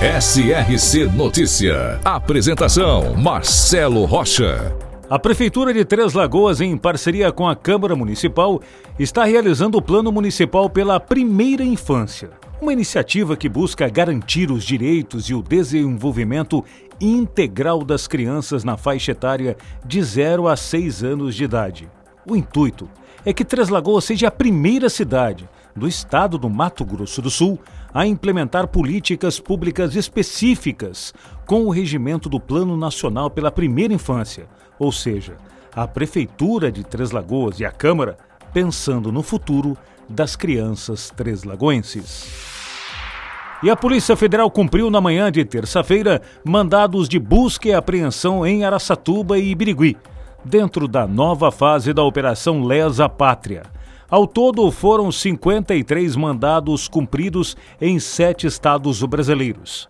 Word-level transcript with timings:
SRC 0.00 1.06
Notícia. 1.06 1.98
Apresentação: 2.04 3.16
Marcelo 3.16 4.04
Rocha. 4.04 4.72
A 5.10 5.18
Prefeitura 5.18 5.74
de 5.74 5.84
Três 5.84 6.12
Lagoas, 6.12 6.60
em 6.60 6.76
parceria 6.76 7.32
com 7.32 7.48
a 7.48 7.56
Câmara 7.56 7.96
Municipal, 7.96 8.62
está 8.96 9.24
realizando 9.24 9.76
o 9.76 9.82
Plano 9.82 10.12
Municipal 10.12 10.70
pela 10.70 11.00
Primeira 11.00 11.64
Infância. 11.64 12.30
Uma 12.62 12.72
iniciativa 12.72 13.36
que 13.36 13.48
busca 13.48 13.88
garantir 13.88 14.52
os 14.52 14.62
direitos 14.62 15.28
e 15.30 15.34
o 15.34 15.42
desenvolvimento 15.42 16.64
integral 17.00 17.82
das 17.82 18.06
crianças 18.06 18.62
na 18.62 18.76
faixa 18.76 19.10
etária 19.10 19.56
de 19.84 20.00
0 20.00 20.46
a 20.46 20.56
6 20.56 21.02
anos 21.02 21.34
de 21.34 21.42
idade. 21.42 21.88
O 22.28 22.36
intuito 22.36 22.88
é 23.24 23.32
que 23.32 23.44
Três 23.44 23.70
Lagoas 23.70 24.04
seja 24.04 24.28
a 24.28 24.30
primeira 24.30 24.90
cidade 24.90 25.48
do 25.74 25.88
estado 25.88 26.36
do 26.36 26.50
Mato 26.50 26.84
Grosso 26.84 27.22
do 27.22 27.30
Sul 27.30 27.58
a 27.92 28.06
implementar 28.06 28.68
políticas 28.68 29.40
públicas 29.40 29.96
específicas 29.96 31.14
com 31.46 31.64
o 31.64 31.70
regimento 31.70 32.28
do 32.28 32.38
Plano 32.38 32.76
Nacional 32.76 33.30
pela 33.30 33.50
Primeira 33.50 33.94
Infância, 33.94 34.46
ou 34.78 34.92
seja, 34.92 35.38
a 35.74 35.88
Prefeitura 35.88 36.70
de 36.70 36.84
Três 36.84 37.12
Lagoas 37.12 37.60
e 37.60 37.64
a 37.64 37.70
Câmara 37.70 38.18
pensando 38.52 39.10
no 39.10 39.22
futuro 39.22 39.74
das 40.06 40.36
crianças 40.36 41.10
treslagoenses. 41.16 42.26
E 43.62 43.70
a 43.70 43.76
Polícia 43.76 44.16
Federal 44.16 44.50
cumpriu 44.50 44.90
na 44.90 45.00
manhã 45.00 45.32
de 45.32 45.44
terça-feira 45.44 46.20
mandados 46.44 47.08
de 47.08 47.18
busca 47.18 47.68
e 47.68 47.72
apreensão 47.72 48.46
em 48.46 48.64
Araçatuba 48.64 49.38
e 49.38 49.50
Ibirigui, 49.50 49.96
dentro 50.48 50.88
da 50.88 51.06
nova 51.06 51.52
fase 51.52 51.92
da 51.92 52.02
Operação 52.02 52.64
Lesa 52.64 53.08
Pátria 53.08 53.62
ao 54.10 54.26
todo, 54.26 54.70
foram 54.70 55.12
53 55.12 56.16
mandados 56.16 56.88
cumpridos 56.88 57.54
em 57.78 57.98
sete 57.98 58.46
estados 58.46 59.02
brasileiros. 59.02 59.86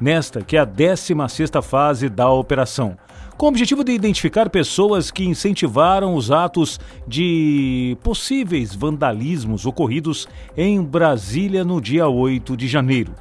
Nesta, 0.00 0.40
que 0.40 0.56
é 0.56 0.60
a 0.60 0.66
16ª 0.66 1.60
fase 1.60 2.08
da 2.08 2.30
operação, 2.30 2.96
com 3.36 3.44
o 3.44 3.48
objetivo 3.50 3.84
de 3.84 3.92
identificar 3.92 4.48
pessoas 4.48 5.10
que 5.10 5.26
incentivaram 5.26 6.14
os 6.14 6.30
atos 6.30 6.80
de 7.06 7.94
possíveis 8.02 8.74
vandalismos 8.74 9.66
ocorridos 9.66 10.26
em 10.56 10.82
Brasília 10.82 11.62
no 11.62 11.78
dia 11.78 12.08
8 12.08 12.56
de 12.56 12.66
janeiro. 12.66 13.12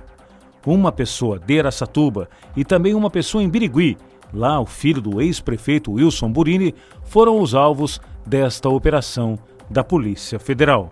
Uma 0.65 0.93
pessoa 0.93 1.39
de 1.39 1.59
Aracatuba 1.59 2.29
e 2.55 2.63
também 2.63 2.93
uma 2.93 3.09
pessoa 3.09 3.43
em 3.43 3.49
Birigui, 3.49 3.97
lá 4.33 4.59
o 4.59 4.65
filho 4.65 5.01
do 5.01 5.21
ex-prefeito 5.21 5.91
Wilson 5.93 6.31
Burini, 6.31 6.73
foram 7.03 7.39
os 7.39 7.53
alvos 7.53 7.99
desta 8.25 8.69
operação 8.69 9.37
da 9.69 9.83
Polícia 9.83 10.39
Federal. 10.39 10.91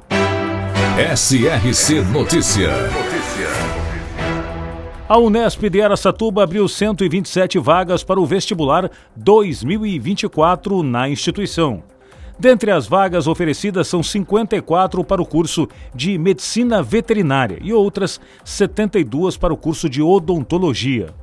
SRC 1.14 2.02
Notícia. 2.12 2.70
A 5.08 5.18
Unesp 5.20 5.70
de 5.70 5.82
Aracatuba 5.82 6.44
abriu 6.44 6.68
127 6.68 7.60
vagas 7.60 8.04
para 8.04 8.20
o 8.20 8.26
vestibular 8.26 8.90
2024 9.16 10.82
na 10.82 11.08
instituição. 11.08 11.84
Dentre 12.40 12.72
as 12.72 12.88
vagas 12.88 13.28
oferecidas 13.28 13.88
são 13.88 14.02
54 14.02 15.04
para 15.04 15.22
o 15.22 15.26
curso 15.26 15.68
de 15.94 16.18
Medicina 16.18 16.82
Veterinária 16.82 17.60
e 17.62 17.72
outras 17.72 18.20
72 18.44 19.38
para 19.38 19.54
o 19.54 19.58
curso 19.58 19.90
de 19.90 20.02
Odontologia. 20.02 21.14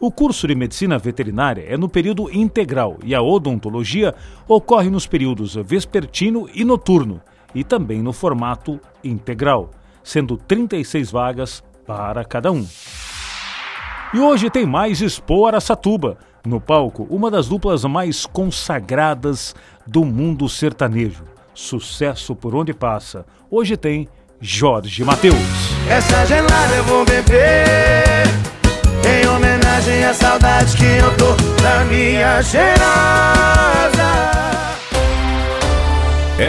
O 0.00 0.10
curso 0.10 0.48
de 0.48 0.54
medicina 0.54 0.98
veterinária 0.98 1.62
é 1.68 1.76
no 1.76 1.86
período 1.86 2.34
integral 2.34 2.96
e 3.04 3.14
a 3.14 3.20
odontologia 3.20 4.14
ocorre 4.48 4.88
nos 4.88 5.06
períodos 5.06 5.56
vespertino 5.56 6.48
e 6.54 6.64
noturno, 6.64 7.20
e 7.54 7.62
também 7.62 8.00
no 8.00 8.10
formato 8.10 8.80
integral, 9.04 9.70
sendo 10.02 10.38
36 10.38 11.10
vagas 11.10 11.62
para 11.86 12.24
cada 12.24 12.50
um. 12.50 12.66
E 14.14 14.18
hoje 14.18 14.48
tem 14.48 14.64
mais 14.64 15.02
Expo 15.02 15.44
Araçatuba. 15.44 16.16
No 16.46 16.58
palco, 16.58 17.06
uma 17.10 17.30
das 17.30 17.48
duplas 17.48 17.84
mais 17.84 18.24
consagradas 18.24 19.54
do 19.86 20.02
mundo 20.06 20.48
sertanejo. 20.48 21.24
Sucesso 21.52 22.34
por 22.34 22.54
onde 22.54 22.72
passa. 22.72 23.26
Hoje 23.50 23.76
tem 23.76 24.08
Jorge 24.40 25.04
Mateus. 25.04 25.36
Essa 25.90 26.24
gelada 26.24 26.74
eu 26.74 26.84
vou 26.84 27.04
beber 27.04 28.49
em 29.06 29.28
homenagem 29.28 30.04
à 30.04 30.14
saudade 30.14 30.76
que 30.76 30.84
eu 30.84 31.16
tô 31.16 31.34
da 31.62 31.84
minha 31.84 32.42
cheirosa 32.42 32.80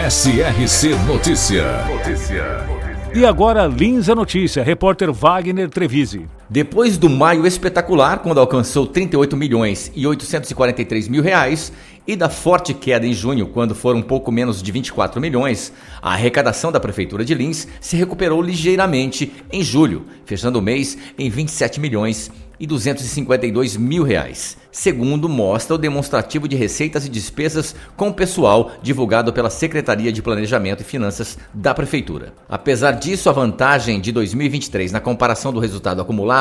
SRC 0.08 0.94
Notícia. 1.06 1.84
Notícia. 1.84 2.66
E 3.14 3.26
agora, 3.26 3.66
Lins 3.66 4.08
a 4.08 4.14
notícia, 4.14 4.62
repórter 4.62 5.12
Wagner 5.12 5.68
Trevisi. 5.68 6.26
Depois 6.48 6.98
do 6.98 7.08
maio 7.08 7.46
espetacular, 7.46 8.18
quando 8.18 8.38
alcançou 8.38 8.86
38 8.86 9.36
milhões 9.36 9.90
e 9.94 10.06
843 10.06 11.08
mil 11.08 11.22
reais, 11.22 11.72
e 12.06 12.16
da 12.16 12.28
forte 12.28 12.74
queda 12.74 13.06
em 13.06 13.12
junho, 13.12 13.46
quando 13.46 13.74
foram 13.74 14.02
pouco 14.02 14.32
menos 14.32 14.62
de 14.62 14.72
24 14.72 15.20
milhões, 15.20 15.72
a 16.00 16.12
arrecadação 16.12 16.72
da 16.72 16.80
Prefeitura 16.80 17.24
de 17.24 17.34
Lins 17.34 17.68
se 17.80 17.96
recuperou 17.96 18.42
ligeiramente 18.42 19.32
em 19.52 19.62
julho, 19.62 20.04
fechando 20.24 20.58
o 20.58 20.62
mês 20.62 20.98
em 21.16 21.30
27 21.30 21.80
milhões 21.80 22.30
e 22.62 22.66
252 22.66 23.76
mil 23.76 24.04
reais, 24.04 24.56
segundo 24.70 25.28
mostra 25.28 25.74
o 25.74 25.78
demonstrativo 25.78 26.46
de 26.46 26.54
receitas 26.54 27.04
e 27.04 27.08
despesas 27.08 27.74
com 27.96 28.12
pessoal 28.12 28.70
divulgado 28.80 29.32
pela 29.32 29.50
Secretaria 29.50 30.12
de 30.12 30.22
Planejamento 30.22 30.80
e 30.80 30.84
Finanças 30.84 31.36
da 31.52 31.74
Prefeitura. 31.74 32.32
Apesar 32.48 32.92
disso, 32.92 33.28
a 33.28 33.32
vantagem 33.32 34.00
de 34.00 34.12
2023 34.12 34.92
na 34.92 35.00
comparação 35.00 35.52
do 35.52 35.58
resultado 35.58 36.00
acumulado 36.00 36.31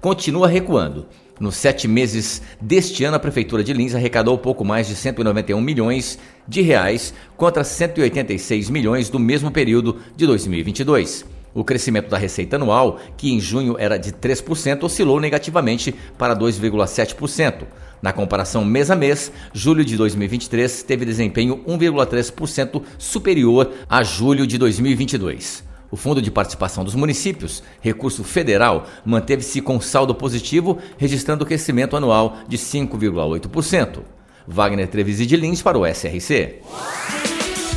continua 0.00 0.46
recuando. 0.46 1.06
Nos 1.40 1.54
sete 1.54 1.86
meses 1.86 2.42
deste 2.60 3.04
ano, 3.04 3.16
a 3.16 3.20
Prefeitura 3.20 3.62
de 3.62 3.72
Lins 3.72 3.94
arrecadou 3.94 4.36
pouco 4.36 4.64
mais 4.64 4.88
de 4.88 4.96
191 4.96 5.60
milhões 5.60 6.18
de 6.48 6.60
reais 6.62 7.14
contra 7.36 7.62
186 7.62 8.68
milhões 8.68 9.08
do 9.08 9.18
mesmo 9.20 9.50
período 9.50 9.98
de 10.16 10.26
2022. 10.26 11.24
O 11.54 11.64
crescimento 11.64 12.10
da 12.10 12.18
receita 12.18 12.56
anual, 12.56 12.98
que 13.16 13.32
em 13.32 13.40
junho 13.40 13.76
era 13.78 13.96
de 13.96 14.12
3%, 14.12 14.82
oscilou 14.82 15.20
negativamente 15.20 15.94
para 16.18 16.36
2,7%. 16.36 17.64
Na 18.02 18.12
comparação 18.12 18.64
mês 18.64 18.90
a 18.90 18.96
mês, 18.96 19.32
julho 19.52 19.84
de 19.84 19.96
2023 19.96 20.82
teve 20.82 21.04
desempenho 21.04 21.62
1,3% 21.66 22.82
superior 22.96 23.72
a 23.88 24.02
julho 24.02 24.46
de 24.46 24.58
2022. 24.58 25.67
O 25.90 25.96
Fundo 25.96 26.20
de 26.20 26.30
Participação 26.30 26.84
dos 26.84 26.94
Municípios, 26.94 27.62
recurso 27.80 28.22
federal, 28.22 28.86
manteve-se 29.04 29.60
com 29.60 29.80
saldo 29.80 30.14
positivo, 30.14 30.78
registrando 30.98 31.46
crescimento 31.46 31.96
anual 31.96 32.38
de 32.46 32.58
5,8%. 32.58 34.00
Wagner 34.46 34.88
Trevisi 34.88 35.26
de 35.26 35.36
Lins 35.36 35.62
para 35.62 35.78
o 35.78 35.86
SRC. 35.86 36.62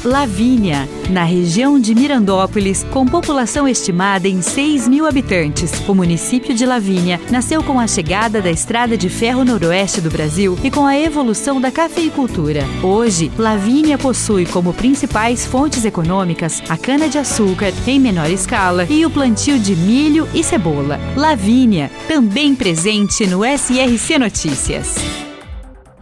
Lavínia, 0.04 0.90
na 1.12 1.24
região 1.24 1.80
de 1.80 1.94
Mirandópolis, 1.94 2.84
com 2.90 3.06
população 3.06 3.68
estimada 3.68 4.28
em 4.28 4.42
6 4.42 4.88
mil 4.88 5.06
habitantes. 5.06 5.72
O 5.88 5.94
município 5.94 6.56
de 6.56 6.66
Lavínia 6.66 7.22
nasceu 7.30 7.64
com 7.64 7.80
a 7.80 7.86
chegada 7.86 8.42
da 8.42 8.50
Estrada 8.50 8.98
de 8.98 9.10
Ferro 9.10 9.46
Noroeste 9.46 10.02
do 10.02 10.10
Brasil 10.10 10.58
e 10.64 10.72
com 10.72 10.88
a 10.88 10.98
evolução 10.98 11.62
da 11.62 11.70
cafeicultura. 11.70 12.66
Hoje, 12.82 13.32
Lavínia 13.38 13.96
possui 13.96 14.48
como 14.48 14.74
principais 14.74 15.46
fontes 15.46 15.86
econômicas 15.86 16.64
a 16.68 16.76
cana-de-açúcar 16.76 17.72
em 17.86 18.00
menor 18.00 18.30
escala 18.32 18.88
e 18.90 19.06
o 19.06 19.10
plantio 19.10 19.60
de 19.60 19.76
milho 19.76 20.28
e 20.34 20.44
cebola. 20.44 21.00
Lavínia, 21.16 21.92
também 22.08 22.56
presente 22.56 23.28
no 23.28 23.42
SRC 23.46 24.18
Notícias. 24.18 25.31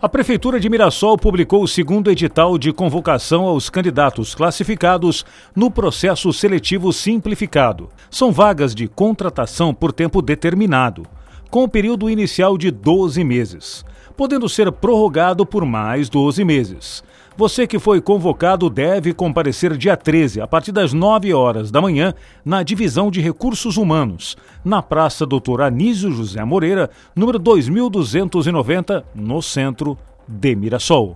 A 0.02 0.08
Prefeitura 0.08 0.62
de 0.62 0.70
Mirassol 0.70 1.18
publicou 1.18 1.62
o 1.62 1.68
segundo 1.68 2.10
edital 2.10 2.58
de 2.58 2.72
convocação 2.72 3.44
aos 3.44 3.70
candidatos 3.70 4.34
classificados 4.34 5.26
no 5.54 5.70
processo 5.70 6.32
seletivo 6.32 6.94
simplificado. 6.94 7.90
São 8.10 8.32
vagas 8.32 8.74
de 8.74 8.88
contratação 8.88 9.74
por 9.74 9.92
tempo 9.92 10.22
determinado, 10.22 11.06
com 11.50 11.66
o 11.66 11.68
período 11.68 12.10
inicial 12.10 12.58
de 12.58 12.72
12 12.72 13.22
meses, 13.26 13.84
podendo 14.16 14.48
ser 14.48 14.72
prorrogado 14.72 15.46
por 15.46 15.66
mais 15.66 16.08
12 16.08 16.46
meses. 16.46 17.04
Você 17.40 17.66
que 17.66 17.80
foi 17.80 18.02
convocado 18.02 18.70
deve 18.70 19.14
comparecer 19.14 19.78
dia 19.78 19.96
13, 19.96 20.42
a 20.42 20.46
partir 20.46 20.74
das 20.74 20.92
9 20.92 21.34
horas 21.34 21.72
da 21.72 21.82
manhã, 21.82 22.14
na 22.44 22.62
Divisão 22.64 23.10
de 23.10 23.22
Recursos 23.22 23.78
Humanos, 23.78 24.36
na 24.62 24.82
Praça 24.82 25.26
Doutor 25.26 25.62
Anísio 25.62 26.12
José 26.12 26.44
Moreira, 26.44 26.90
número 27.16 27.40
2290, 27.40 29.06
no 29.16 29.42
centro 29.42 29.98
de 30.28 30.54
Mirassol. 30.54 31.16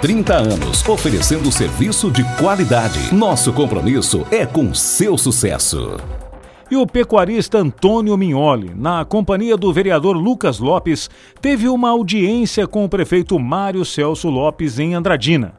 30 0.00 0.34
anos, 0.34 0.88
oferecendo 0.88 1.52
serviço 1.52 2.10
de 2.10 2.24
qualidade. 2.38 3.14
Nosso 3.14 3.52
compromisso 3.52 4.26
é 4.30 4.46
com 4.46 4.72
seu 4.72 5.18
sucesso. 5.18 5.98
E 6.70 6.76
o 6.76 6.86
pecuarista 6.86 7.58
Antônio 7.58 8.16
Mignoli, 8.16 8.72
na 8.74 9.04
companhia 9.04 9.58
do 9.58 9.70
vereador 9.70 10.16
Lucas 10.16 10.58
Lopes, 10.58 11.10
teve 11.42 11.68
uma 11.68 11.90
audiência 11.90 12.66
com 12.66 12.82
o 12.82 12.88
prefeito 12.88 13.38
Mário 13.38 13.84
Celso 13.84 14.30
Lopes 14.30 14.78
em 14.78 14.94
Andradina, 14.94 15.52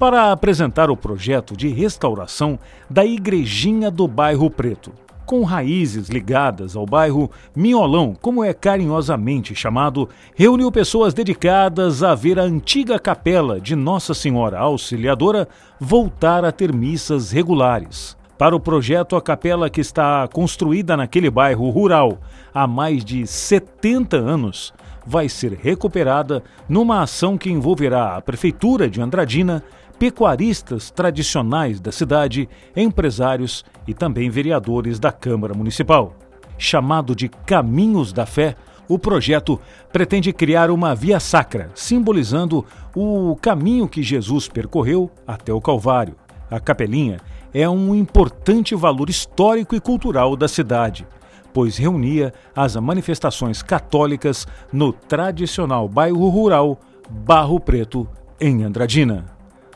para 0.00 0.32
apresentar 0.32 0.90
o 0.90 0.96
projeto 0.96 1.56
de 1.56 1.68
restauração 1.68 2.58
da 2.90 3.04
Igrejinha 3.04 3.88
do 3.88 4.08
Bairro 4.08 4.50
Preto 4.50 5.05
com 5.26 5.42
raízes 5.42 6.08
ligadas 6.08 6.76
ao 6.76 6.86
bairro 6.86 7.30
Minholão, 7.54 8.16
como 8.22 8.44
é 8.44 8.54
carinhosamente 8.54 9.54
chamado, 9.54 10.08
reuniu 10.34 10.70
pessoas 10.70 11.12
dedicadas 11.12 12.02
a 12.02 12.14
ver 12.14 12.38
a 12.38 12.44
antiga 12.44 12.98
capela 12.98 13.60
de 13.60 13.74
Nossa 13.74 14.14
Senhora 14.14 14.58
Auxiliadora 14.60 15.48
voltar 15.80 16.44
a 16.44 16.52
ter 16.52 16.72
missas 16.72 17.32
regulares. 17.32 18.16
Para 18.38 18.54
o 18.54 18.60
projeto, 18.60 19.16
a 19.16 19.22
capela 19.22 19.68
que 19.68 19.80
está 19.80 20.28
construída 20.28 20.96
naquele 20.96 21.30
bairro 21.30 21.68
rural 21.70 22.18
há 22.54 22.66
mais 22.66 23.04
de 23.04 23.26
70 23.26 24.16
anos 24.16 24.72
vai 25.06 25.28
ser 25.28 25.52
recuperada 25.52 26.42
numa 26.68 27.02
ação 27.02 27.38
que 27.38 27.50
envolverá 27.50 28.16
a 28.16 28.20
Prefeitura 28.20 28.90
de 28.90 29.00
Andradina, 29.00 29.62
pecuaristas 29.98 30.90
tradicionais 30.90 31.80
da 31.80 31.90
cidade, 31.90 32.48
empresários 32.76 33.64
e 33.86 33.94
também 33.94 34.30
vereadores 34.30 34.98
da 34.98 35.10
Câmara 35.10 35.54
Municipal. 35.54 36.14
Chamado 36.58 37.14
de 37.14 37.28
Caminhos 37.28 38.12
da 38.12 38.26
Fé, 38.26 38.56
o 38.88 38.98
projeto 38.98 39.60
pretende 39.92 40.32
criar 40.32 40.70
uma 40.70 40.94
via 40.94 41.18
sacra, 41.18 41.70
simbolizando 41.74 42.64
o 42.94 43.36
caminho 43.40 43.88
que 43.88 44.02
Jesus 44.02 44.48
percorreu 44.48 45.10
até 45.26 45.52
o 45.52 45.60
Calvário. 45.60 46.14
A 46.50 46.60
capelinha 46.60 47.18
é 47.52 47.68
um 47.68 47.94
importante 47.94 48.74
valor 48.74 49.10
histórico 49.10 49.74
e 49.74 49.80
cultural 49.80 50.36
da 50.36 50.46
cidade, 50.46 51.06
pois 51.52 51.76
reunia 51.76 52.32
as 52.54 52.76
manifestações 52.76 53.62
católicas 53.62 54.46
no 54.72 54.92
tradicional 54.92 55.88
bairro 55.88 56.28
rural 56.28 56.78
Barro 57.08 57.58
Preto, 57.58 58.08
em 58.40 58.62
Andradina. 58.62 59.35